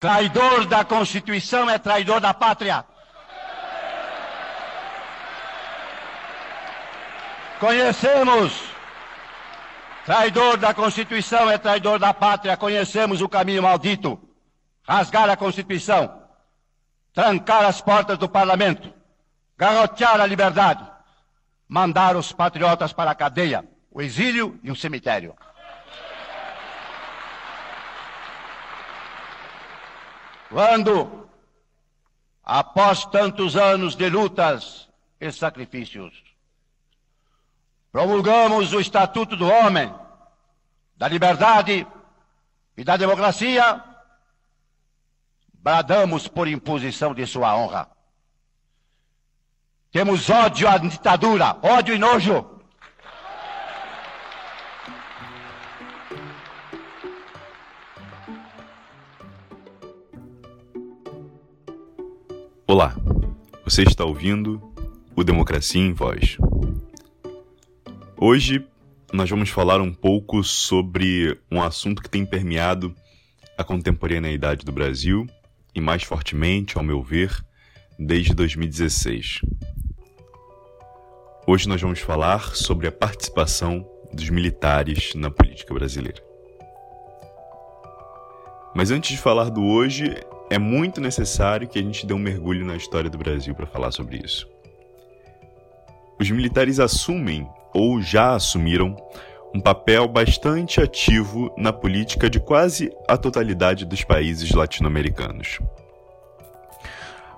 [0.00, 2.86] Traidor da Constituição é traidor da pátria.
[7.60, 8.62] Conhecemos.
[10.06, 12.56] Traidor da Constituição é traidor da pátria.
[12.56, 14.18] Conhecemos o caminho maldito.
[14.88, 16.22] Rasgar a Constituição.
[17.12, 18.90] Trancar as portas do parlamento.
[19.58, 20.82] Garrotear a liberdade.
[21.68, 25.36] Mandar os patriotas para a cadeia, o exílio e o cemitério.
[30.50, 31.28] Quando,
[32.42, 34.88] após tantos anos de lutas
[35.20, 36.24] e sacrifícios,
[37.92, 39.94] promulgamos o Estatuto do Homem,
[40.96, 41.86] da Liberdade
[42.76, 43.80] e da Democracia,
[45.52, 47.88] bradamos por imposição de sua honra.
[49.92, 52.59] Temos ódio à ditadura, ódio e nojo.
[62.70, 62.94] Olá,
[63.64, 64.62] você está ouvindo
[65.16, 66.36] o Democracia em Voz.
[68.16, 68.64] Hoje
[69.12, 72.94] nós vamos falar um pouco sobre um assunto que tem permeado
[73.58, 75.26] a contemporaneidade do Brasil
[75.74, 77.44] e, mais fortemente, ao meu ver,
[77.98, 79.40] desde 2016.
[81.48, 86.22] Hoje nós vamos falar sobre a participação dos militares na política brasileira.
[88.76, 90.14] Mas antes de falar do hoje,
[90.50, 93.92] é muito necessário que a gente dê um mergulho na história do Brasil para falar
[93.92, 94.48] sobre isso.
[96.18, 98.96] Os militares assumem, ou já assumiram,
[99.54, 105.60] um papel bastante ativo na política de quase a totalidade dos países latino-americanos.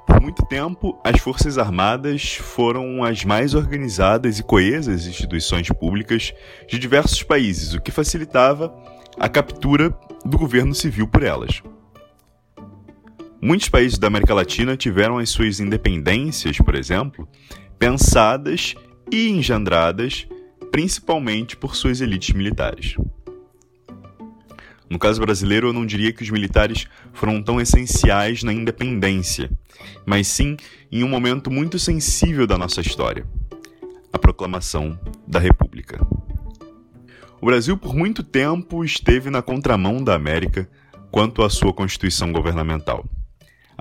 [0.07, 6.35] Por muito tempo, as Forças Armadas foram as mais organizadas e coesas instituições públicas
[6.67, 8.75] de diversos países, o que facilitava
[9.19, 11.63] a captura do governo civil por elas.
[13.45, 17.29] Muitos países da América Latina tiveram as suas independências, por exemplo,
[17.77, 18.77] pensadas
[19.11, 20.29] e engendradas
[20.71, 22.95] principalmente por suas elites militares.
[24.89, 29.51] No caso brasileiro, eu não diria que os militares foram tão essenciais na independência,
[30.07, 30.57] mas sim
[30.91, 33.27] em um momento muito sensível da nossa história
[34.13, 36.01] a proclamação da República.
[37.41, 40.71] O Brasil, por muito tempo, esteve na contramão da América
[41.11, 43.05] quanto à sua constituição governamental.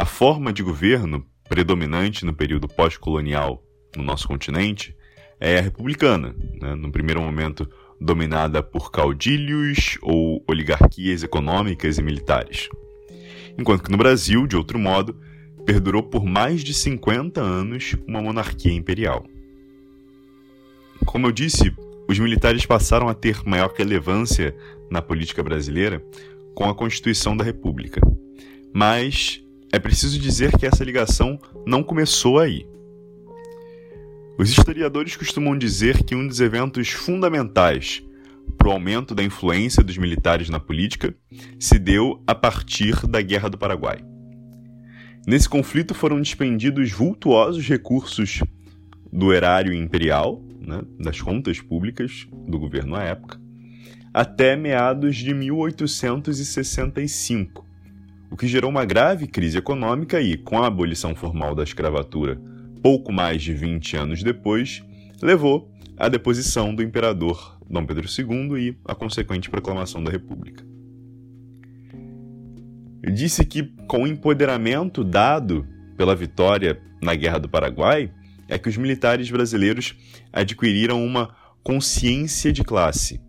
[0.02, 3.64] A forma de governo predominante no período pós-colonial
[3.96, 4.98] no nosso continente
[5.40, 6.74] é a republicana, né?
[6.74, 7.70] no primeiro momento
[8.00, 12.68] dominada por caudilhos ou oligarquias econômicas e militares.
[13.56, 15.16] Enquanto que no Brasil, de outro modo,
[15.68, 19.24] perdurou por mais de 50 anos uma monarquia imperial.
[21.06, 21.72] Como eu disse,
[22.10, 24.56] os militares passaram a ter maior relevância
[24.90, 26.04] na política brasileira
[26.56, 28.02] com a Constituição da República.
[28.74, 32.68] Mas é preciso dizer que essa ligação não começou aí.
[34.38, 38.04] Os historiadores costumam dizer que um dos eventos fundamentais
[38.58, 41.16] para o aumento da influência dos militares na política
[41.60, 44.04] se deu a partir da Guerra do Paraguai.
[45.26, 48.42] Nesse conflito foram despendidos vultuosos recursos
[49.12, 53.40] do erário imperial, né, das contas públicas do governo à época,
[54.14, 57.66] até meados de 1865,
[58.32, 62.42] o que gerou uma grave crise econômica e, com a abolição formal da escravatura
[62.82, 64.82] pouco mais de 20 anos depois,
[65.22, 70.64] levou à deposição do imperador Dom Pedro II e à consequente proclamação da República.
[73.14, 75.68] Disse que, com o empoderamento dado
[75.98, 78.12] pela vitória na Guerra do Paraguai,
[78.48, 79.94] é que os militares brasileiros
[80.32, 83.20] adquiriram uma consciência de classe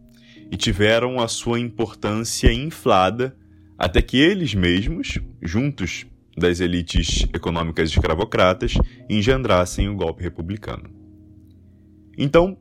[0.50, 3.36] e tiveram a sua importância inflada
[3.82, 6.06] até que eles mesmos, juntos
[6.38, 8.74] das elites econômicas escravocratas,
[9.10, 10.88] engendrassem o golpe republicano.
[12.16, 12.56] Então,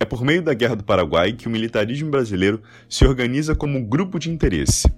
[0.00, 4.18] é por meio da Guerra do Paraguai que o militarismo brasileiro se organiza como grupo
[4.18, 4.90] de interesse,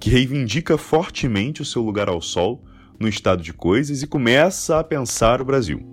[0.00, 2.64] que reivindica fortemente o seu lugar ao sol
[2.98, 5.86] no estado de coisas e começa a pensar o Brasil.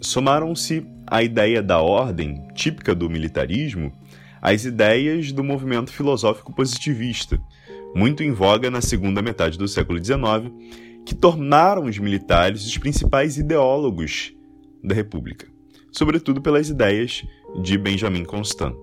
[0.00, 3.92] Somaram-se à ideia da ordem, típica do militarismo,
[4.40, 7.40] as ideias do movimento filosófico positivista,
[7.94, 10.52] muito em voga na segunda metade do século XIX,
[11.04, 14.32] que tornaram os militares os principais ideólogos
[14.82, 15.46] da República,
[15.90, 17.24] sobretudo pelas ideias
[17.62, 18.74] de Benjamin Constant.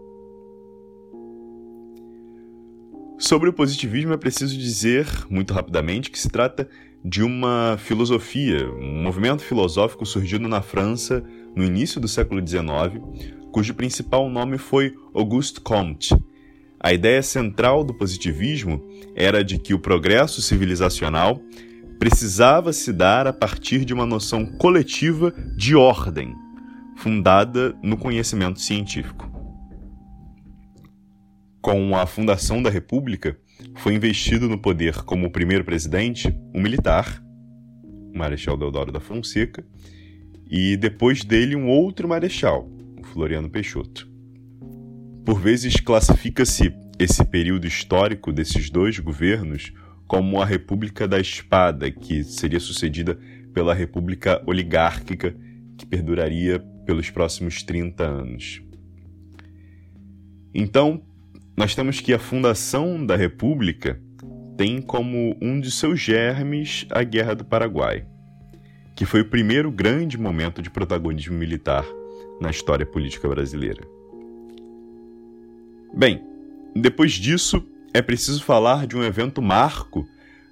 [3.20, 6.70] Sobre o positivismo é preciso dizer, muito rapidamente, que se trata
[7.04, 11.24] de uma filosofia, um movimento filosófico surgido na França
[11.56, 13.02] no início do século XIX,
[13.52, 16.16] cujo principal nome foi Auguste Comte,
[16.80, 18.82] A ideia central do positivismo
[19.16, 21.42] era de que o progresso civilizacional
[21.98, 26.36] precisava se dar a partir de uma noção coletiva de ordem,
[26.96, 29.32] fundada no conhecimento científico.
[31.60, 33.36] Com a fundação da República,
[33.76, 37.24] foi investido no poder como primeiro presidente um militar,
[38.14, 39.66] o Marechal Deodoro da Fonseca,
[40.50, 42.70] e depois dele um outro marechal,
[43.08, 44.08] Floriano Peixoto.
[45.26, 49.74] Por vezes classifica-se esse período histórico desses dois governos
[50.08, 53.20] como a República da Espada, que seria sucedida
[53.54, 55.36] pela República Oligárquica,
[55.78, 58.62] que perduraria pelos próximos 30 anos.
[60.54, 61.04] Então,
[61.58, 64.02] nós temos que a fundação da República
[64.56, 68.06] tem como um de seus germes a Guerra do Paraguai,
[68.96, 71.86] que foi o primeiro grande momento de protagonismo militar
[72.40, 73.82] na história política brasileira.
[75.94, 76.24] Bem,
[76.76, 77.64] depois disso,
[77.94, 80.08] é preciso falar de um evento marco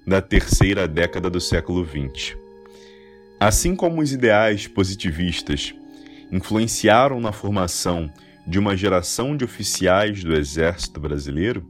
[0.05, 2.35] da terceira década do século XX.
[3.39, 5.73] Assim como os ideais positivistas
[6.31, 8.11] influenciaram na formação
[8.47, 11.65] de uma geração de oficiais do Exército Brasileiro,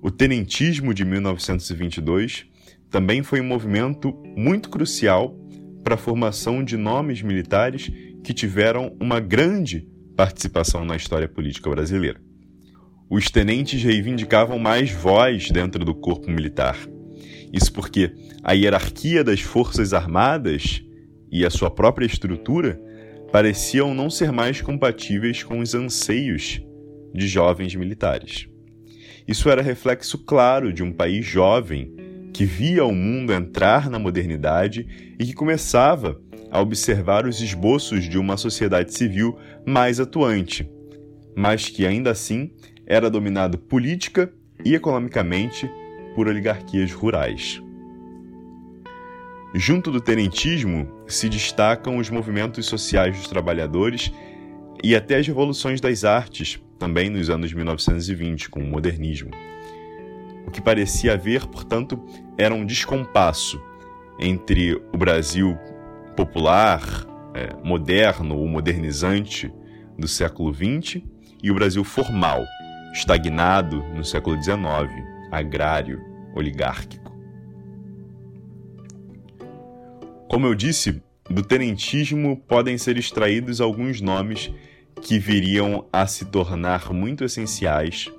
[0.00, 2.46] o tenentismo de 1922
[2.90, 5.36] também foi um movimento muito crucial
[5.82, 7.90] para a formação de nomes militares
[8.28, 12.20] que tiveram uma grande participação na história política brasileira.
[13.08, 16.76] Os tenentes reivindicavam mais voz dentro do corpo militar.
[17.50, 18.12] Isso porque
[18.44, 20.82] a hierarquia das Forças Armadas
[21.32, 22.78] e a sua própria estrutura
[23.32, 26.60] pareciam não ser mais compatíveis com os anseios
[27.14, 28.46] de jovens militares.
[29.26, 31.96] Isso era reflexo claro de um país jovem
[32.34, 38.18] que via o mundo entrar na modernidade e que começava a observar os esboços de
[38.18, 40.68] uma sociedade civil mais atuante,
[41.36, 42.50] mas que ainda assim
[42.86, 44.32] era dominado política
[44.64, 45.70] e economicamente
[46.14, 47.62] por oligarquias rurais.
[49.54, 54.12] Junto do tenentismo se destacam os movimentos sociais dos trabalhadores
[54.82, 59.30] e até as revoluções das artes, também nos anos 1920, com o modernismo.
[60.46, 62.02] O que parecia haver, portanto,
[62.36, 63.60] era um descompasso
[64.18, 65.58] entre o Brasil
[66.18, 66.82] popular,
[67.32, 69.54] é, moderno ou modernizante
[69.96, 71.00] do século XX
[71.40, 72.44] e o Brasil formal,
[72.92, 74.58] estagnado no século XIX,
[75.30, 76.00] agrário,
[76.34, 77.16] oligárquico.
[80.28, 81.00] Como eu disse,
[81.30, 84.50] do tenentismo podem ser extraídos alguns nomes
[85.00, 88.10] que viriam a se tornar muito essenciais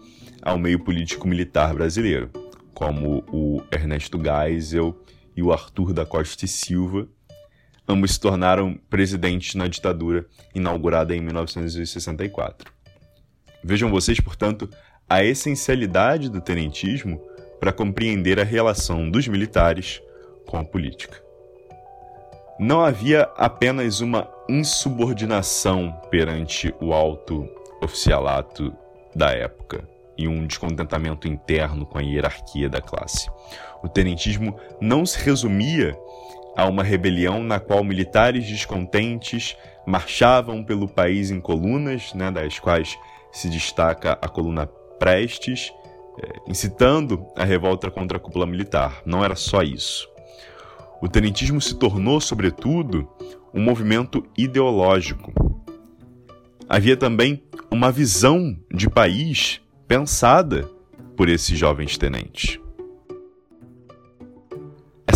[0.42, 2.30] ao meio político-militar brasileiro,
[2.74, 4.98] como o Ernesto Geisel
[5.36, 7.10] e o Arthur da Costa e Silva.
[7.90, 12.72] Ambos se tornaram presidentes na ditadura inaugurada em 1964.
[13.64, 14.70] Vejam vocês, portanto,
[15.10, 17.20] a essencialidade do tenentismo
[17.60, 20.02] para compreender a relação dos militares
[20.46, 21.30] com a política
[22.60, 27.48] não havia apenas uma insubordinação perante o alto
[27.82, 28.76] oficialato
[29.16, 29.88] da época
[30.18, 33.30] e um descontentamento interno com a hierarquia da classe.
[33.82, 35.98] O tenentismo não se resumia
[36.60, 39.56] a uma rebelião na qual militares descontentes
[39.88, 42.98] marchavam pelo país em colunas, né, das quais
[43.32, 44.68] se destaca a coluna
[45.00, 45.72] Prestes,
[46.22, 49.02] eh, incitando a revolta contra a cúpula militar.
[49.06, 50.10] Não era só isso.
[51.02, 53.10] O tenentismo se tornou, sobretudo,
[53.54, 55.32] um movimento ideológico.
[56.68, 57.42] Havia também
[57.72, 60.70] uma visão de país pensada
[61.16, 62.60] por esses jovens tenentes.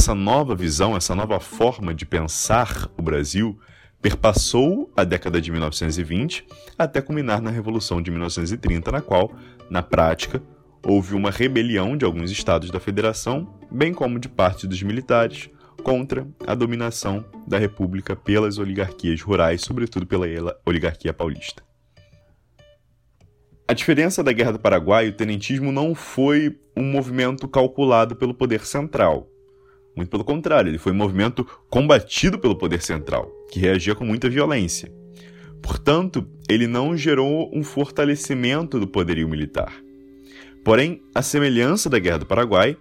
[0.04, 3.58] Essa nova visão, essa nova forma de pensar o Brasil
[4.02, 6.46] perpassou a década de 1920
[6.78, 9.32] até culminar na Revolução de 1930, na qual,
[9.70, 10.44] na prática,
[10.86, 15.50] houve uma rebelião de alguns estados da federação, bem como de parte dos militares,
[15.84, 20.28] contra a dominação da República pelas oligarquias rurais, sobretudo pela
[20.66, 21.64] oligarquia paulista.
[23.66, 28.66] A diferença da Guerra do Paraguai, o tenentismo não foi um movimento calculado pelo poder
[28.66, 29.30] central.
[29.96, 34.30] Muito pelo contrário, ele foi um movimento combatido pelo poder central, que reagia com muita
[34.30, 34.92] violência.
[35.62, 39.74] Portanto, ele não gerou um fortalecimento do poderio militar.
[40.64, 42.78] Porém, a semelhança da Guerra do Paraguai,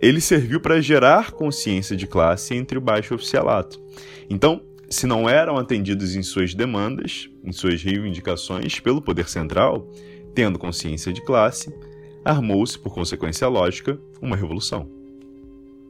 [0.00, 3.80] ele serviu para gerar consciência de classe entre o baixo oficialato.
[4.28, 9.88] Então, se não eram atendidos em suas demandas, em suas reivindicações pelo poder central,
[10.34, 11.72] tendo consciência de classe,
[12.24, 14.99] armou-se, por consequência lógica, uma revolução.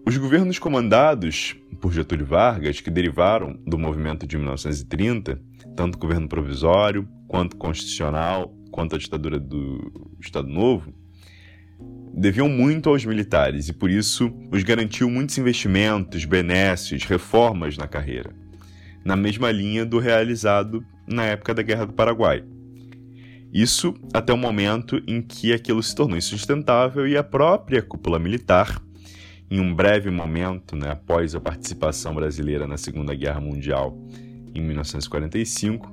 [0.06, 5.40] Os governos comandados por Getúlio Vargas, que derivaram do movimento de 1930,
[5.76, 10.92] tanto o governo provisório, quanto constitucional, quanto a ditadura do Estado Novo,
[12.12, 18.34] deviam muito aos militares e por isso os garantiu muitos investimentos, benesses, reformas na carreira,
[19.04, 22.42] na mesma linha do realizado na época da Guerra do Paraguai.
[23.52, 28.80] Isso até o momento em que aquilo se tornou insustentável e a própria cúpula militar,
[29.50, 33.98] em um breve momento né, após a participação brasileira na Segunda Guerra Mundial
[34.54, 35.92] em 1945,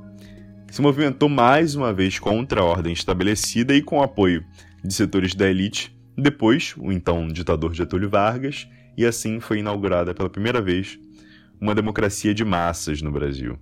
[0.70, 4.46] se movimentou mais uma vez contra a ordem estabelecida e com o apoio
[4.84, 10.30] de setores da elite, depois o então ditador Getúlio Vargas, e assim foi inaugurada pela
[10.30, 11.00] primeira vez
[11.60, 13.58] uma democracia de massas no Brasil.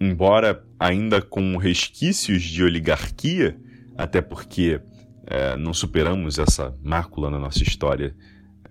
[0.00, 3.56] Embora ainda com resquícios de oligarquia,
[3.96, 4.80] até porque
[5.26, 8.14] é, não superamos essa mácula na nossa história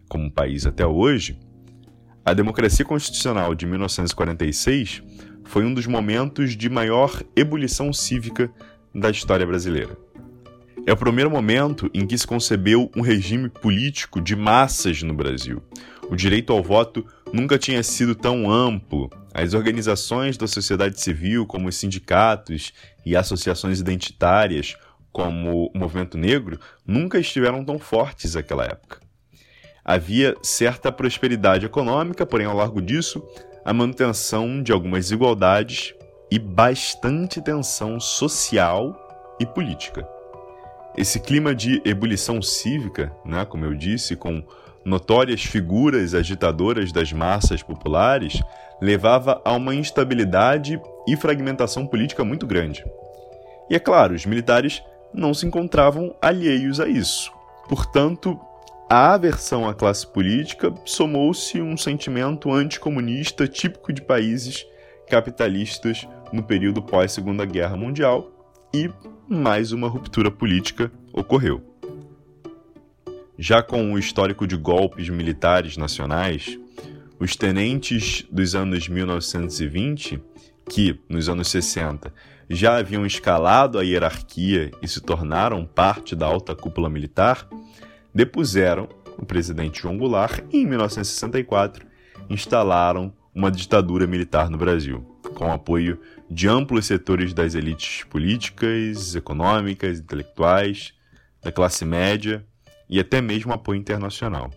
[0.08, 1.40] como país até hoje,
[2.24, 5.04] a democracia constitucional de 1946
[5.44, 8.52] foi um dos momentos de maior ebulição cívica
[8.94, 9.96] da história brasileira.
[10.88, 15.62] É o primeiro momento em que se concebeu um regime político de massas no Brasil.
[16.10, 21.68] O direito ao voto nunca tinha sido tão amplo as organizações da sociedade civil, como
[21.68, 22.72] os sindicatos
[23.06, 24.78] e associações identitárias,
[25.12, 29.05] como o Movimento Negro, nunca estiveram tão fortes naquela época.
[29.86, 33.24] Havia certa prosperidade econômica, porém, ao largo disso,
[33.64, 35.94] a manutenção de algumas desigualdades
[36.32, 38.98] e bastante tensão social
[39.40, 40.08] e política.
[40.98, 44.42] Esse clima de ebulição cívica, né, como eu disse, com
[44.84, 48.42] notórias figuras agitadoras das massas populares,
[48.82, 52.84] levava a uma instabilidade e fragmentação política muito grande.
[53.70, 54.82] E é claro, os militares
[55.14, 57.32] não se encontravam alheios a isso.
[57.68, 58.40] Portanto,
[58.90, 64.66] a aversão à classe política somou-se um sentimento anticomunista típico de países
[65.10, 68.32] capitalistas no período pós-Segunda Guerra Mundial
[68.74, 68.90] e
[69.28, 71.64] mais uma ruptura política ocorreu.
[73.38, 76.58] Já com o histórico de golpes militares nacionais,
[77.20, 80.22] os tenentes dos anos 1920,
[80.70, 82.14] que nos anos 60
[82.48, 87.48] já haviam escalado a hierarquia e se tornaram parte da alta cúpula militar,
[88.16, 91.86] depuseram o presidente João Goulart e, em 1964,
[92.30, 95.02] instalaram uma ditadura militar no Brasil,
[95.36, 96.00] com apoio
[96.32, 100.94] de amplos setores das elites políticas, econômicas, intelectuais,
[101.44, 102.46] da classe média
[102.90, 104.50] e até mesmo apoio internacional.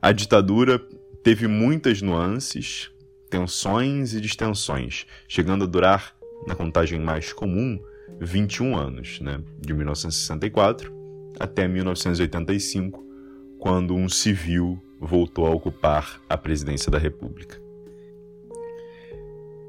[0.00, 0.78] A ditadura
[1.22, 2.90] teve muitas nuances,
[3.30, 6.14] tensões e distensões, chegando a durar,
[6.46, 7.78] na contagem mais comum,
[8.20, 9.40] 21 anos, né?
[9.60, 11.01] de 1964
[11.38, 13.04] até 1985,
[13.58, 17.60] quando um civil voltou a ocupar a presidência da República.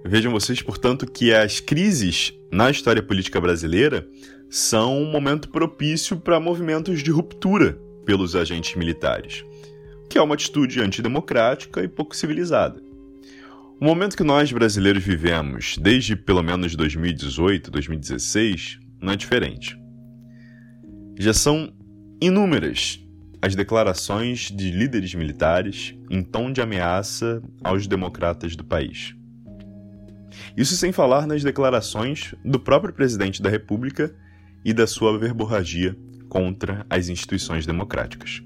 [0.06, 4.08] Vejam vocês, portanto, que as crises na história política brasileira
[4.50, 9.46] são um momento propício para movimentos de ruptura pelos agentes militares
[10.14, 12.80] que é uma atitude antidemocrática e pouco civilizada.
[13.82, 19.76] O momento que nós brasileiros vivemos, desde pelo menos 2018, 2016, não é diferente.
[21.18, 21.72] Já são
[22.22, 23.00] inúmeras
[23.42, 29.14] as declarações de líderes militares em tom de ameaça aos democratas do país.
[30.56, 34.16] Isso sem falar nas declarações do próprio presidente da República
[34.64, 35.96] e da sua verborragia
[36.30, 38.42] contra as instituições democráticas.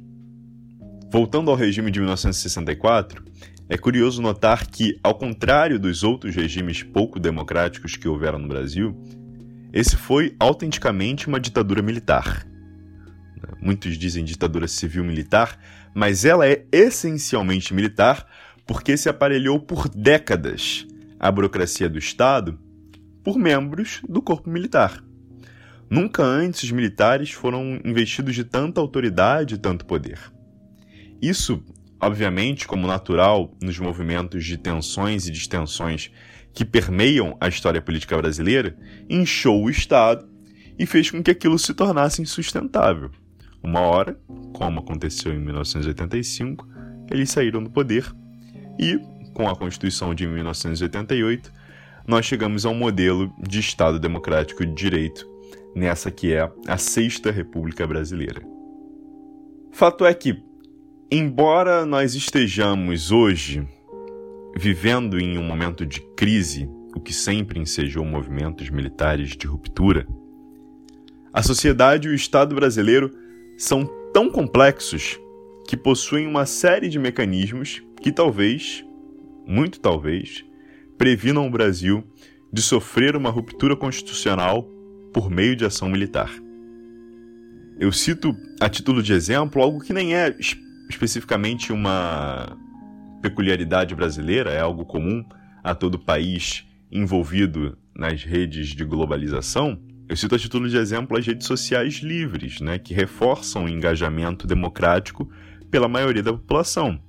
[1.11, 3.23] Voltando ao regime de 1964,
[3.69, 8.97] é curioso notar que, ao contrário dos outros regimes pouco democráticos que houveram no Brasil,
[9.71, 12.46] esse foi autenticamente uma ditadura militar.
[13.61, 15.59] Muitos dizem ditadura civil-militar,
[15.93, 18.25] mas ela é essencialmente militar
[18.65, 20.85] porque se aparelhou por décadas
[21.19, 22.59] a burocracia do Estado
[23.23, 25.03] por membros do corpo militar.
[25.89, 30.19] Nunca antes os militares foram investidos de tanta autoridade e tanto poder.
[31.21, 31.63] Isso,
[31.99, 36.11] obviamente, como natural nos movimentos de tensões e distensões
[36.53, 38.77] que permeiam a história política brasileira,
[39.09, 40.27] inchou o Estado
[40.77, 43.11] e fez com que aquilo se tornasse insustentável.
[43.67, 44.17] Uma hora,
[44.53, 46.65] como aconteceu em 1985,
[47.11, 48.09] eles saíram do poder
[48.79, 48.97] e,
[49.33, 51.51] com a Constituição de 1988,
[52.07, 55.29] nós chegamos a um modelo de Estado democrático de direito,
[55.75, 58.41] nessa que é a Sexta República Brasileira.
[59.69, 60.41] Fato é que,
[61.11, 63.67] Embora nós estejamos hoje
[64.55, 70.07] vivendo em um momento de crise, o que sempre ensejou movimentos militares de ruptura,
[71.33, 73.26] a sociedade e o Estado brasileiro
[73.57, 75.19] são tão complexos
[75.67, 78.85] que possuem uma série de mecanismos que talvez,
[79.45, 80.45] muito talvez,
[80.97, 82.03] previnam o Brasil
[82.53, 84.63] de sofrer uma ruptura constitucional
[85.13, 86.31] por meio de ação militar.
[87.79, 90.35] Eu cito a título de exemplo algo que nem é
[90.89, 92.57] especificamente uma
[93.21, 95.23] peculiaridade brasileira, é algo comum
[95.63, 99.79] a todo país envolvido nas redes de globalização.
[100.09, 104.47] Eu cito a título de exemplo as redes sociais livres, né, que reforçam o engajamento
[104.47, 105.29] democrático
[105.69, 106.99] pela maioria da população.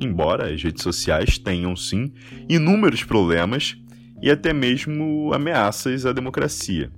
[0.00, 2.12] Embora as redes sociais tenham sim
[2.48, 3.76] inúmeros problemas
[4.20, 6.90] e até mesmo ameaças à democracia.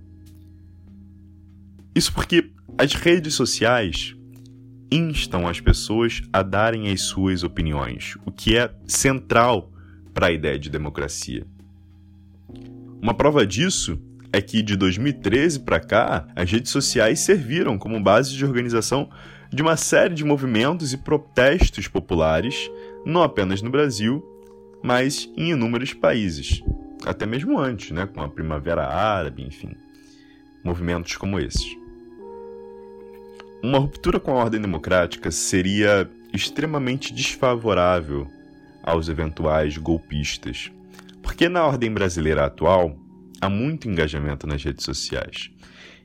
[1.94, 4.16] Isso porque as redes sociais
[4.90, 9.70] instam as pessoas a darem as suas opiniões, o que é central
[10.14, 11.46] para a ideia de democracia.
[13.00, 13.98] Uma prova disso
[14.32, 19.10] é que de 2013 para cá, as redes sociais serviram como base de organização
[19.52, 22.70] de uma série de movimentos e protestos populares,
[23.04, 24.24] não apenas no Brasil,
[24.82, 26.62] mas em inúmeros países,
[27.04, 29.76] até mesmo antes, né, com a Primavera Árabe, enfim,
[30.64, 31.76] movimentos como esses.
[33.62, 38.26] Uma ruptura com a ordem democrática seria extremamente desfavorável
[38.82, 40.72] aos eventuais golpistas,
[41.22, 42.96] porque na ordem brasileira atual
[43.42, 45.50] há muito engajamento nas redes sociais.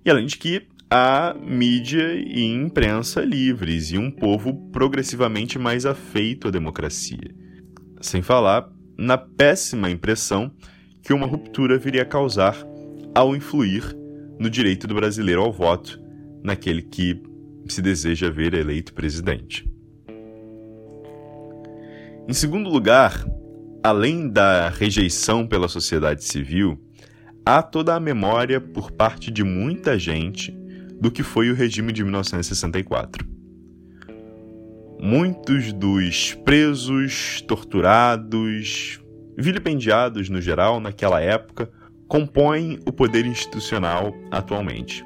[0.04, 6.48] E além de que há mídia e imprensa livres e um povo progressivamente mais afeito
[6.48, 7.36] à democracia.
[8.02, 8.68] Sem falar
[8.98, 10.52] na péssima impressão
[11.04, 12.56] que uma ruptura viria a causar
[13.14, 13.84] ao influir
[14.40, 16.02] no direito do brasileiro ao voto,
[16.44, 17.22] naquele que
[17.68, 19.70] se deseja ver eleito presidente.
[22.28, 23.26] Em segundo lugar,
[23.84, 26.87] além da rejeição pela sociedade civil,
[27.48, 30.52] há toda a memória por parte de muita gente
[31.00, 33.26] do que foi o regime de 1964.
[35.00, 39.00] Muitos dos presos, torturados,
[39.38, 41.70] vilipendiados no geral naquela época
[42.08, 45.06] compõem o poder institucional atualmente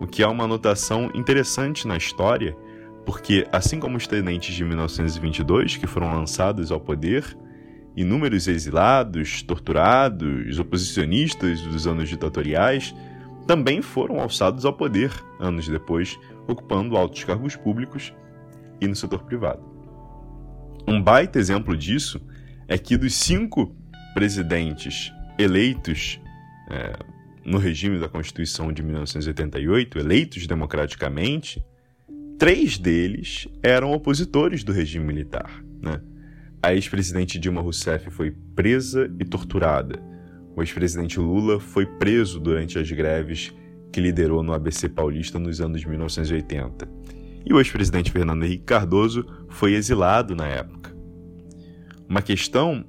[0.00, 2.56] o que é uma anotação interessante na história,
[3.04, 7.24] porque, assim como os tenentes de 1922, que foram lançados ao poder,
[8.00, 12.94] inúmeros exilados, torturados, oposicionistas dos anos ditatoriais
[13.46, 18.12] também foram alçados ao poder anos depois, ocupando altos cargos públicos
[18.80, 19.62] e no setor privado.
[20.86, 22.20] Um baita exemplo disso
[22.68, 23.74] é que dos cinco
[24.14, 26.20] presidentes eleitos
[26.70, 26.92] é,
[27.44, 31.64] no regime da Constituição de 1988, eleitos democraticamente,
[32.38, 35.64] três deles eram opositores do regime militar.
[35.80, 36.00] Né?
[36.60, 40.02] A ex-presidente Dilma Rousseff foi presa e torturada.
[40.56, 43.54] O ex-presidente Lula foi preso durante as greves
[43.92, 46.88] que liderou no ABC Paulista nos anos 1980.
[47.46, 50.94] E o ex-presidente Fernando Henrique Cardoso foi exilado na época.
[52.08, 52.84] Uma questão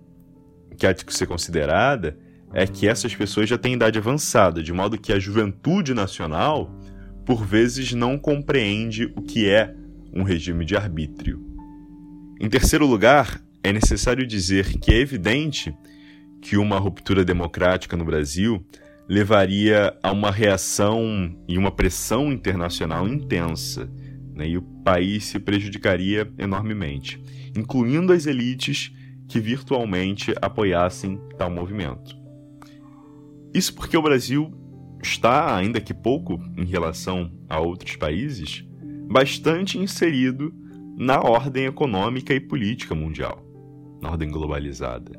[0.75, 2.17] que há de ser considerada
[2.51, 6.75] é que essas pessoas já têm idade avançada, de modo que a juventude nacional,
[7.23, 9.75] por vezes, não compreende o que é
[10.12, 11.45] um regime de arbítrio.
[12.41, 15.74] Em terceiro lugar, é necessário dizer que é evidente
[16.41, 18.65] que uma ruptura democrática no Brasil
[19.08, 23.89] levaria a uma reação e uma pressão internacional intensa,
[24.36, 24.48] né?
[24.48, 27.22] e o país se prejudicaria enormemente,
[27.58, 28.93] incluindo as elites
[29.28, 32.15] que virtualmente apoiassem tal movimento.
[33.54, 34.54] Isso porque o Brasil
[35.04, 38.63] está, ainda que pouco em relação a outros países,
[39.10, 40.54] bastante inserido
[40.98, 43.43] na ordem econômica e política mundial,
[44.01, 45.12] na ordem globalizada.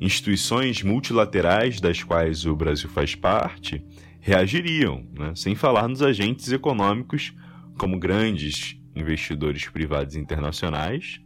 [0.00, 3.84] Instituições multilaterais das quais o Brasil faz parte
[4.20, 5.32] reagiriam, né?
[5.34, 7.34] sem falar nos agentes econômicos
[7.78, 11.20] como grandes investidores privados internacionais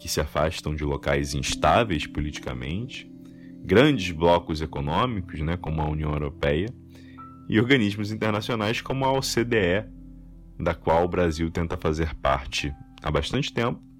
[0.00, 3.08] que se afastam de locais instáveis politicamente,
[3.64, 6.68] grandes blocos econômicos, né, como a União Europeia,
[7.48, 9.86] e organismos internacionais como a OCDE,
[10.58, 13.91] da qual o Brasil tenta fazer parte há bastante tempo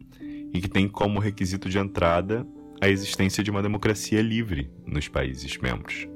[0.53, 2.47] e que tem como requisito de entrada
[2.81, 6.09] a existência de uma democracia livre nos países membros.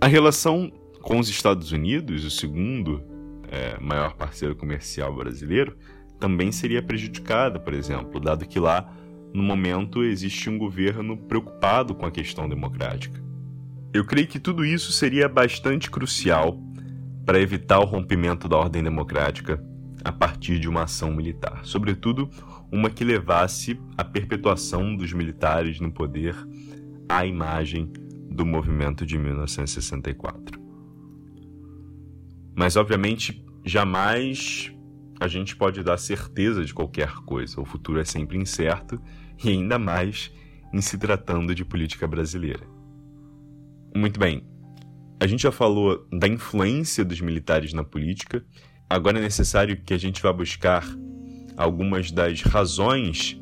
[0.00, 3.02] A relação com os Estados Unidos, o segundo
[3.48, 5.76] é, maior parceiro comercial brasileiro,
[6.18, 8.94] também seria prejudicada, por exemplo, dado que lá
[9.32, 13.20] no momento existe um governo preocupado com a questão democrática.
[13.92, 16.60] Eu creio que tudo isso seria bastante crucial
[17.26, 19.62] para evitar o rompimento da ordem democrática
[20.04, 22.30] a partir de uma ação militar, sobretudo
[22.72, 26.34] uma que levasse à perpetuação dos militares no poder
[27.08, 27.92] à imagem
[28.30, 30.60] do movimento de 1964.
[32.56, 34.72] Mas, obviamente, jamais
[35.20, 37.60] a gente pode dar certeza de qualquer coisa.
[37.60, 39.00] O futuro é sempre incerto
[39.42, 40.32] e ainda mais
[40.72, 42.66] em se tratando de política brasileira.
[43.94, 44.46] Muito bem.
[45.20, 48.42] a gente já falou da influência dos militares na política,
[48.88, 50.82] agora é necessário que a gente vá buscar
[51.60, 53.38] algumas das razões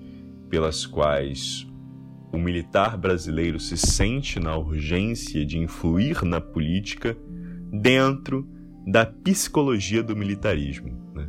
[0.51, 1.67] pelas quais
[2.33, 7.17] o militar brasileiro se sente na urgência de influir na política
[7.71, 8.47] dentro
[8.87, 11.13] da psicologia do militarismo.
[11.15, 11.29] Né?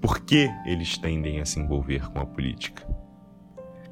[0.00, 2.88] Por que eles tendem a se envolver com a política?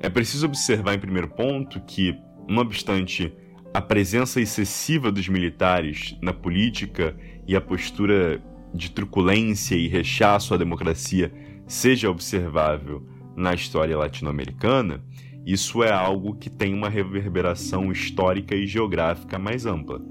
[0.01, 2.17] É preciso observar, em primeiro ponto, que,
[2.49, 3.31] não obstante
[3.75, 7.15] a presença excessiva dos militares na política
[7.47, 11.31] e a postura de truculência e rechaço à democracia
[11.69, 15.05] seja observável na história latino-americana,
[15.47, 20.03] isso é algo que tem uma reverberação histórica e geográfica mais ampla.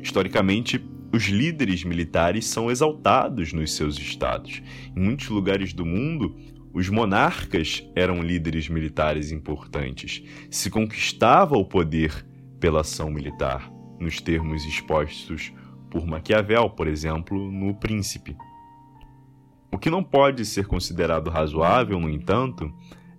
[0.00, 0.80] Historicamente,
[1.12, 4.62] os líderes militares são exaltados nos seus estados.
[4.96, 6.36] Em muitos lugares do mundo,
[6.72, 10.22] os monarcas eram líderes militares importantes.
[10.50, 12.26] Se conquistava o poder
[12.58, 15.52] pela ação militar, nos termos expostos
[15.90, 18.34] por Maquiavel, por exemplo, no Príncipe.
[19.72, 22.70] O que não pode ser considerado razoável, no entanto,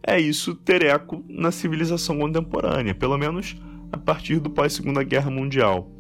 [0.06, 3.56] é isso ter eco na civilização contemporânea, pelo menos
[3.92, 5.92] a partir do pós-Segunda Guerra Mundial.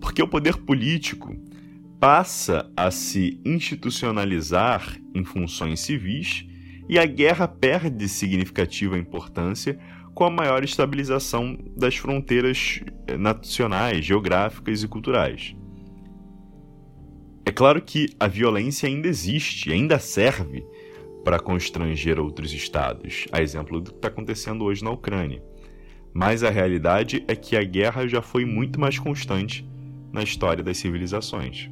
[0.00, 1.36] Porque o poder político
[2.00, 6.44] passa a se institucionalizar em funções civis
[6.88, 9.78] e a guerra perde significativa importância
[10.12, 15.56] com a maior estabilização das fronteiras eh, nacionais, geográficas e culturais.
[17.46, 20.64] É claro que a violência ainda existe, ainda serve
[21.22, 25.42] para constranger outros estados, a exemplo do que está acontecendo hoje na Ucrânia.
[26.12, 29.68] Mas a realidade é que a guerra já foi muito mais constante
[30.10, 31.68] na história das civilizações.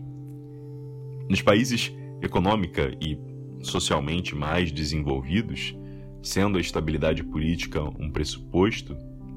[1.28, 3.18] Nos países econômica e
[3.62, 5.74] socialmente mais desenvolvidos,
[6.22, 8.94] sendo a estabilidade política um pressuposto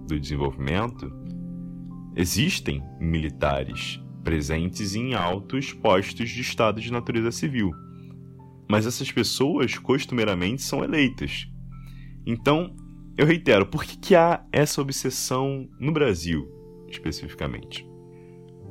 [0.08, 1.12] do desenvolvimento,
[2.16, 7.72] existem militares presentes em altos postos de estado de natureza civil.
[8.68, 11.48] Mas essas pessoas costumeiramente são eleitas.
[12.26, 12.76] Então,
[13.16, 16.50] eu reitero, por que, que há essa obsessão no Brasil,
[16.90, 17.88] especificamente?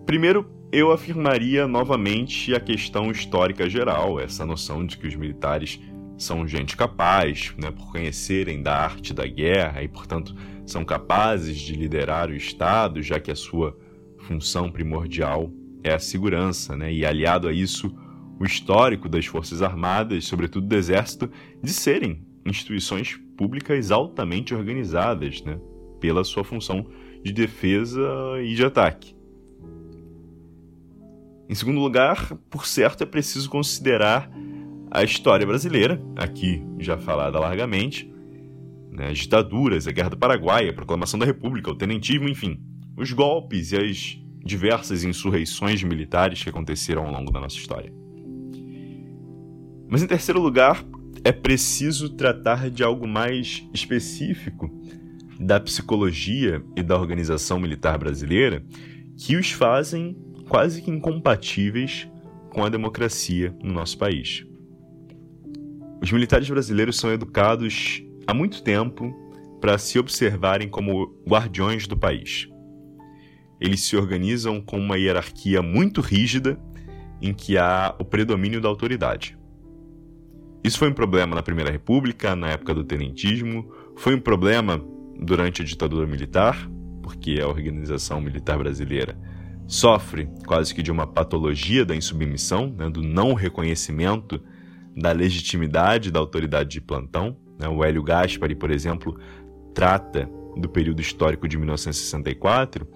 [0.05, 5.81] Primeiro, eu afirmaria novamente a questão histórica geral, essa noção de que os militares
[6.19, 10.35] são gente capaz, né, por conhecerem da arte da guerra e, portanto,
[10.67, 13.79] são capazes de liderar o Estado, já que a sua
[14.25, 17.95] função primordial é a segurança, né, e aliado a isso,
[18.41, 21.31] o histórico das Forças Armadas, sobretudo do Exército,
[21.63, 25.61] de serem instituições públicas altamente organizadas, né,
[26.01, 26.87] pela sua função
[27.23, 28.01] de defesa
[28.43, 29.15] e de ataque.
[31.49, 34.31] Em segundo lugar, por certo, é preciso considerar
[34.91, 38.11] a história brasileira, aqui já falada largamente,
[38.91, 42.59] né, as ditaduras, a Guerra do Paraguai, a Proclamação da República, o tenentismo, enfim,
[42.97, 47.93] os golpes e as diversas insurreições militares que aconteceram ao longo da nossa história.
[49.89, 50.85] Mas em terceiro lugar,
[51.25, 54.71] é preciso tratar de algo mais específico
[55.41, 58.65] da psicologia e da organização militar brasileira
[59.17, 60.17] que os fazem
[60.49, 62.09] quase que incompatíveis
[62.51, 64.47] com a democracia no nosso país.
[66.03, 69.13] Os militares brasileiros são educados há muito tempo
[69.61, 72.49] para se observarem como guardiões do país.
[73.61, 76.59] Eles se organizam com uma hierarquia muito rígida
[77.21, 79.39] em que há o predomínio da autoridade.
[80.63, 84.83] Isso foi um problema na Primeira República, na época do tenentismo, foi um problema
[85.21, 86.69] durante a ditadura militar,
[87.03, 89.17] porque a organização militar brasileira
[89.67, 94.43] sofre quase que de uma patologia da insubmissão, né, do não reconhecimento
[94.97, 97.37] da legitimidade da autoridade de plantão.
[97.59, 97.69] Né?
[97.69, 99.19] O Hélio Gaspari, por exemplo,
[99.75, 102.87] trata do período histórico de 1964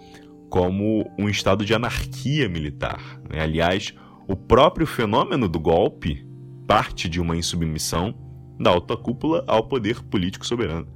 [0.48, 3.20] como um estado de anarquia militar.
[3.28, 3.40] Né?
[3.40, 3.94] Aliás,
[4.26, 6.26] o próprio fenômeno do golpe
[6.66, 8.14] parte de uma insubmissão
[8.60, 10.86] da alta cúpula ao poder político soberano.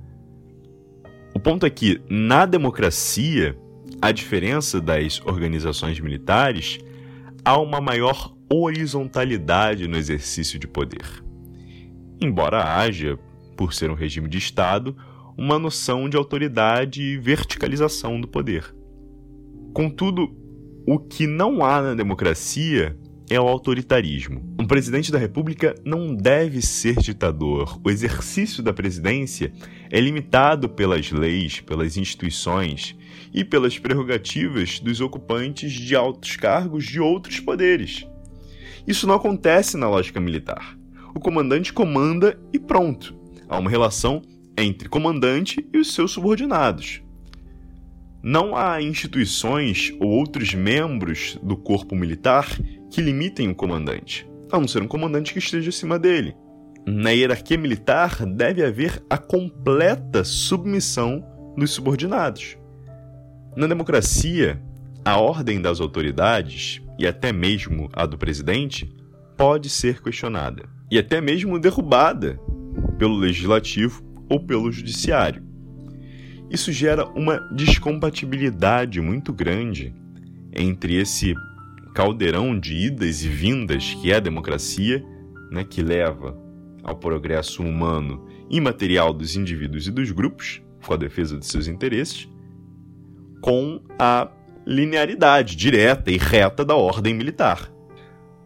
[1.34, 3.56] O ponto é que, na democracia,
[4.00, 6.78] a diferença das organizações militares,
[7.44, 11.24] há uma maior horizontalidade no exercício de poder.
[12.20, 13.18] Embora haja,
[13.56, 14.94] por ser um regime de Estado,
[15.36, 18.74] uma noção de autoridade e verticalização do poder.
[19.72, 20.36] Contudo,
[20.86, 22.94] o que não há na democracia
[23.30, 24.54] é o autoritarismo.
[24.60, 27.80] Um presidente da República não deve ser ditador.
[27.82, 29.50] O exercício da presidência
[29.90, 32.94] é limitado pelas leis, pelas instituições
[33.32, 38.06] e pelas prerrogativas dos ocupantes de altos cargos de outros poderes.
[38.86, 40.76] Isso não acontece na lógica militar.
[41.14, 43.14] O comandante comanda e pronto.
[43.48, 44.20] Há uma relação
[44.58, 47.02] entre comandante e os seus subordinados.
[48.22, 52.46] Não há instituições ou outros membros do corpo militar
[52.90, 56.36] que limitem o comandante, a não ser um comandante que esteja acima dele.
[56.86, 61.24] Na hierarquia militar deve haver a completa submissão
[61.56, 62.56] dos subordinados.
[63.56, 64.62] Na democracia,
[65.04, 68.94] a ordem das autoridades, e até mesmo a do presidente,
[69.36, 72.38] pode ser questionada e até mesmo derrubada
[72.98, 75.51] pelo legislativo ou pelo judiciário.
[76.52, 79.94] Isso gera uma descompatibilidade muito grande
[80.54, 81.34] entre esse
[81.94, 85.02] caldeirão de idas e vindas que é a democracia,
[85.50, 86.38] né, que leva
[86.82, 91.66] ao progresso humano e material dos indivíduos e dos grupos, com a defesa de seus
[91.68, 92.28] interesses,
[93.40, 94.28] com a
[94.66, 97.72] linearidade direta e reta da ordem militar.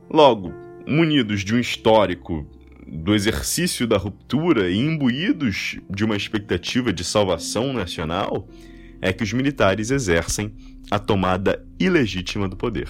[0.08, 0.54] Logo,
[0.86, 2.46] munidos de um histórico
[2.86, 8.48] do exercício da ruptura e imbuídos de uma expectativa de salvação nacional,
[9.00, 10.54] é que os militares exercem
[10.90, 12.88] a tomada ilegítima do poder.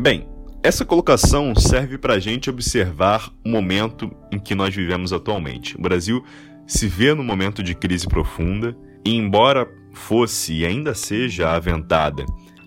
[0.00, 0.28] Bem,
[0.62, 5.76] essa colocação serve para a gente observar o momento em que nós vivemos atualmente.
[5.76, 6.24] O Brasil
[6.66, 12.24] se vê num momento de crise profunda e, embora fosse e ainda seja aventada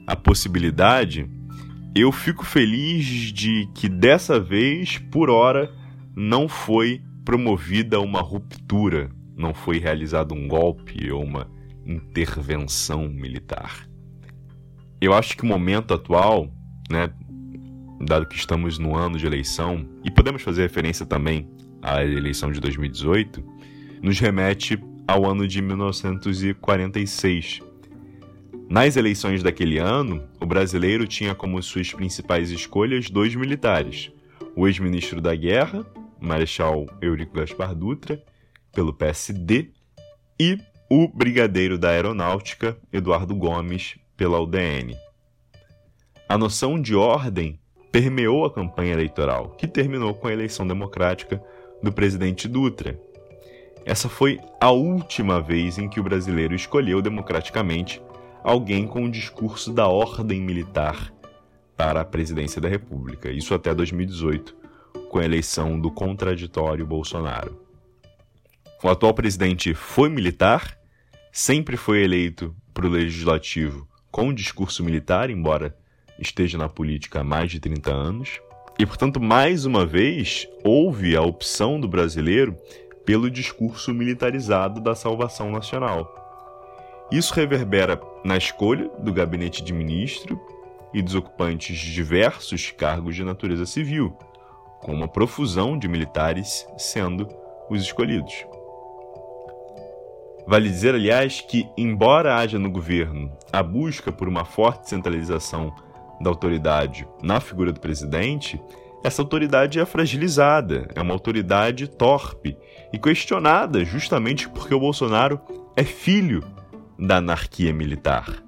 [0.07, 1.29] a possibilidade
[1.93, 5.71] eu fico feliz de que dessa vez, por hora,
[6.15, 11.51] não foi promovida uma ruptura, não foi realizado um golpe ou uma
[11.85, 13.85] intervenção militar.
[14.99, 16.47] Eu acho que o momento atual,
[16.89, 17.09] né,
[17.99, 21.49] dado que estamos no ano de eleição, e podemos fazer referência também
[21.81, 23.43] à eleição de 2018,
[24.01, 27.61] nos remete ao ano de 1946,
[28.71, 34.09] nas eleições daquele ano, o brasileiro tinha como suas principais escolhas dois militares:
[34.55, 35.85] o ex-ministro da Guerra,
[36.21, 38.23] Marechal Eurico Gaspar Dutra,
[38.71, 39.71] pelo PSD,
[40.39, 40.57] e
[40.89, 44.95] o brigadeiro da Aeronáutica, Eduardo Gomes, pela UDN.
[46.29, 47.59] A noção de ordem
[47.91, 51.43] permeou a campanha eleitoral, que terminou com a eleição democrática
[51.83, 52.97] do presidente Dutra.
[53.83, 58.01] Essa foi a última vez em que o brasileiro escolheu democraticamente
[58.43, 61.13] alguém com o discurso da ordem militar
[61.75, 64.55] para a presidência da República, isso até 2018,
[65.09, 67.59] com a eleição do contraditório Bolsonaro.
[68.83, 70.77] O atual presidente foi militar,
[71.31, 75.75] sempre foi eleito para o legislativo com um discurso militar, embora
[76.19, 78.41] esteja na política há mais de 30 anos,
[78.77, 82.55] e, portanto, mais uma vez, houve a opção do brasileiro
[83.05, 86.20] pelo discurso militarizado da salvação nacional.
[87.11, 90.39] Isso reverbera na escolha do gabinete de ministro
[90.93, 94.15] e dos ocupantes de diversos cargos de natureza civil,
[94.79, 97.27] com uma profusão de militares sendo
[97.69, 98.45] os escolhidos.
[100.47, 105.73] Vale dizer, aliás, que, embora haja no governo a busca por uma forte centralização
[106.21, 108.59] da autoridade na figura do presidente,
[109.03, 112.57] essa autoridade é fragilizada, é uma autoridade torpe
[112.93, 115.41] e questionada justamente porque o Bolsonaro
[115.75, 116.43] é filho
[117.01, 118.43] da anarquia militar.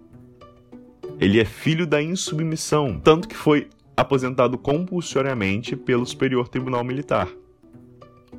[1.20, 7.28] Ele é filho da insubmissão, tanto que foi aposentado compulsoriamente pelo Superior Tribunal Militar.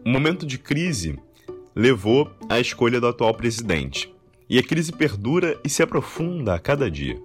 [0.04, 1.18] O momento de crise
[1.74, 4.14] levou à escolha do atual presidente,
[4.48, 7.20] e a crise perdura e se aprofunda a cada dia,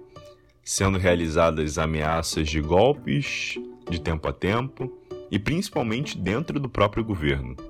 [0.64, 3.56] sendo realizadas ameaças de golpes
[3.88, 4.92] de tempo a tempo
[5.30, 7.69] e principalmente dentro do próprio governo.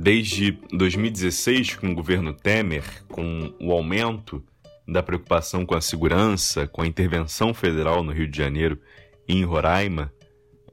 [0.00, 4.40] Desde 2016, com o governo Temer, com o aumento
[4.86, 8.78] da preocupação com a segurança, com a intervenção federal no Rio de Janeiro
[9.26, 10.12] e em Roraima,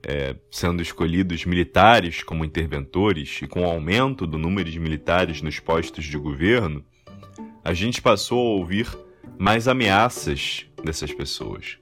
[0.04, 5.60] é, sendo escolhidos militares como interventores e com o aumento do número de militares nos
[5.60, 6.86] postos de governo,
[7.64, 8.88] a gente passou a ouvir
[9.40, 11.80] mais ameaças dessas pessoas.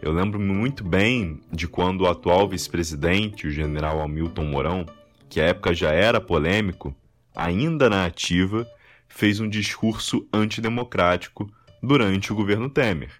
[0.00, 4.86] Eu lembro-me muito bem de quando o atual vice-presidente, o general Hamilton Mourão,
[5.34, 6.94] que à época já era polêmico,
[7.34, 8.64] ainda na ativa,
[9.08, 11.50] fez um discurso antidemocrático
[11.82, 13.10] durante o governo Temer.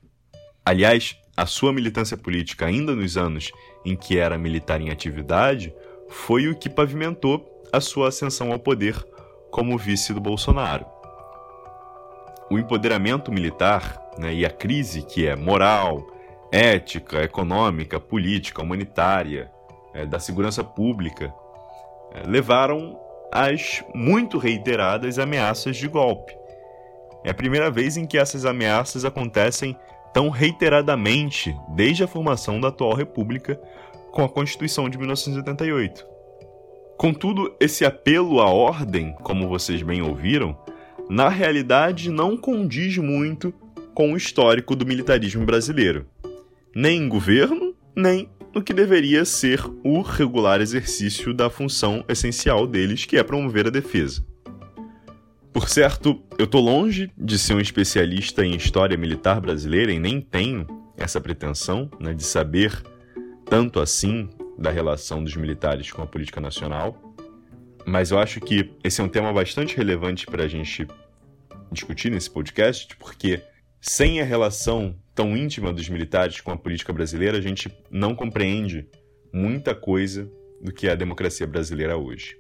[0.65, 3.51] Aliás, a sua militância política, ainda nos anos
[3.85, 5.75] em que era militar em atividade,
[6.09, 8.95] foi o que pavimentou a sua ascensão ao poder
[9.51, 10.87] como vice do Bolsonaro.
[12.49, 16.07] O empoderamento militar né, e a crise que é moral,
[16.53, 19.51] ética, econômica, política, humanitária,
[19.93, 21.35] é, da segurança pública,
[22.27, 22.99] levaram
[23.33, 26.37] às muito reiteradas ameaças de golpe.
[27.25, 29.77] É a primeira vez em que essas ameaças acontecem
[30.13, 33.61] tão reiteradamente desde a formação da atual República
[34.13, 36.07] com a Constituição de 1988.
[36.97, 40.57] Contudo, esse apelo à ordem, como vocês bem ouviram,
[41.11, 43.53] na realidade não condiz muito
[43.93, 46.07] com o histórico do militarismo brasileiro,
[46.75, 53.05] nem em governo, nem no que deveria ser o regular exercício da função essencial deles,
[53.05, 54.25] que é promover a defesa.
[55.53, 60.21] Por certo, eu tô longe de ser um especialista em história militar brasileira e nem
[60.21, 62.83] tenho essa pretensão né, de saber
[63.45, 67.15] tanto assim da relação dos militares com a política nacional,
[67.85, 70.87] mas eu acho que esse é um tema bastante relevante para a gente
[71.71, 73.43] discutir nesse podcast, porque
[73.87, 78.89] sem a relação tão íntima dos militares com a política brasileira, a gente não compreende
[79.31, 80.27] muita coisa
[80.59, 82.35] do que é a democracia brasileira hoje.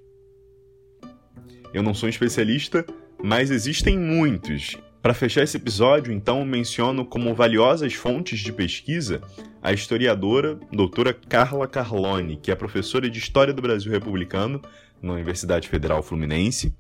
[1.72, 2.86] Eu não sou um especialista,
[3.22, 4.78] mas existem muitos.
[5.02, 9.20] Para fechar esse episódio, então, menciono como valiosas fontes de pesquisa
[9.60, 14.62] a historiadora doutora Carla Carlone, que é professora de História do Brasil Republicano
[15.02, 16.74] na Universidade Federal Fluminense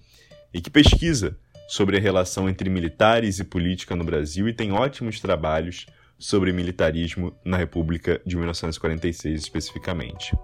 [0.54, 5.20] e que pesquisa sobre a relação entre militares e política no Brasil e tem ótimos
[5.20, 5.86] trabalhos
[6.18, 10.36] sobre militarismo na República de 1946 especificamente.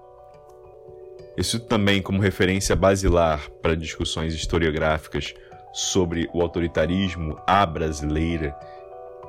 [1.36, 5.34] Isso também como referência basilar para discussões historiográficas
[5.72, 8.54] sobre o autoritarismo à brasileira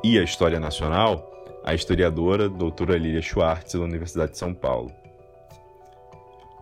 [0.04, 1.30] e a história nacional,
[1.64, 4.92] a historiadora doutora Lilia Schwartz, da Universidade de São Paulo.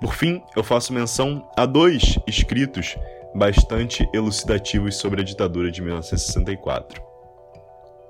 [0.02, 2.96] Por fim, eu faço menção a dois escritos
[3.39, 7.02] bastante elucidativos sobre a ditadura de 1964.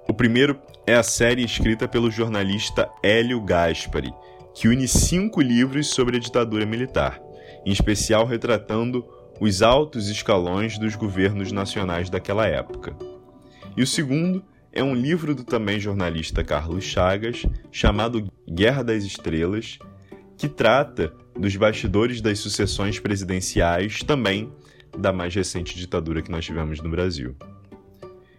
[0.09, 4.11] O primeiro é a série escrita pelo jornalista Hélio Gaspari,
[4.55, 7.21] que une cinco livros sobre a ditadura militar,
[7.63, 9.07] em especial retratando
[9.39, 12.97] os altos escalões dos governos nacionais daquela época.
[13.77, 19.77] E o segundo é um livro do também jornalista Carlos Chagas, chamado Guerra das Estrelas,
[20.35, 24.51] que trata dos bastidores das sucessões presidenciais, também
[24.99, 27.35] da mais recente ditadura que nós tivemos no Brasil.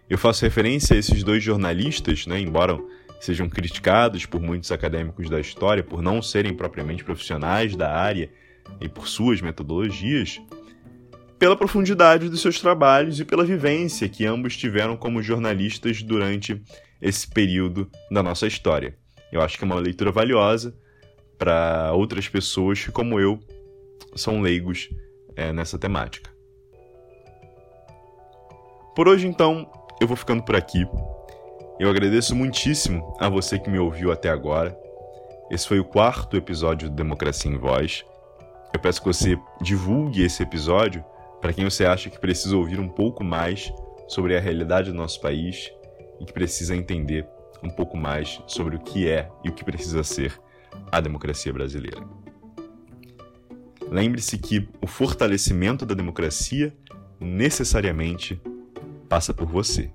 [0.09, 2.77] Eu faço referência a esses dois jornalistas, né, embora
[3.19, 8.29] sejam criticados por muitos acadêmicos da história por não serem propriamente profissionais da área
[8.79, 10.41] e por suas metodologias,
[11.37, 16.61] pela profundidade dos seus trabalhos e pela vivência que ambos tiveram como jornalistas durante
[17.01, 18.97] esse período da nossa história.
[19.31, 20.75] Eu acho que é uma leitura valiosa
[21.37, 23.39] para outras pessoas que, como eu,
[24.15, 24.89] são leigos
[25.35, 26.30] é, nessa temática.
[28.93, 30.85] Por hoje, então, eu vou ficando por aqui.
[31.79, 34.77] Eu agradeço muitíssimo a você que me ouviu até agora.
[35.49, 38.03] Esse foi o quarto episódio do Democracia em Voz.
[38.73, 41.05] Eu peço que você divulgue esse episódio
[41.39, 43.73] para quem você acha que precisa ouvir um pouco mais
[44.09, 45.71] sobre a realidade do nosso país
[46.19, 47.25] e que precisa entender
[47.63, 50.37] um pouco mais sobre o que é e o que precisa ser
[50.91, 52.03] a democracia brasileira.
[53.89, 56.75] Lembre-se que o fortalecimento da democracia
[57.21, 58.41] necessariamente
[59.11, 59.91] passa por você.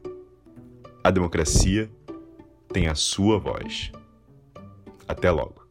[1.03, 1.91] A democracia
[2.71, 3.91] tem a sua voz.
[5.09, 5.66] Até logo.